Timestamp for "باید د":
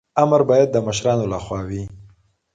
0.49-0.77